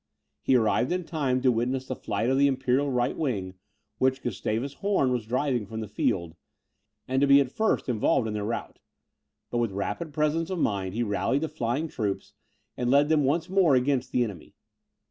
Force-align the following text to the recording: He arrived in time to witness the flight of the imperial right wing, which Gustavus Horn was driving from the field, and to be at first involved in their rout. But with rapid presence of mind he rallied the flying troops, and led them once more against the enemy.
He 0.41 0.55
arrived 0.55 0.91
in 0.91 1.03
time 1.03 1.41
to 1.41 1.51
witness 1.51 1.85
the 1.85 1.95
flight 1.95 2.27
of 2.31 2.39
the 2.39 2.47
imperial 2.47 2.89
right 2.89 3.15
wing, 3.15 3.53
which 3.99 4.23
Gustavus 4.23 4.73
Horn 4.81 5.11
was 5.11 5.27
driving 5.27 5.67
from 5.67 5.79
the 5.81 5.87
field, 5.87 6.33
and 7.07 7.21
to 7.21 7.27
be 7.27 7.39
at 7.39 7.51
first 7.51 7.87
involved 7.87 8.27
in 8.27 8.33
their 8.33 8.43
rout. 8.43 8.79
But 9.51 9.59
with 9.59 9.69
rapid 9.69 10.11
presence 10.11 10.49
of 10.49 10.57
mind 10.57 10.95
he 10.95 11.03
rallied 11.03 11.41
the 11.41 11.49
flying 11.49 11.87
troops, 11.87 12.33
and 12.75 12.89
led 12.89 13.09
them 13.09 13.23
once 13.25 13.47
more 13.47 13.75
against 13.75 14.11
the 14.11 14.23
enemy. 14.23 14.55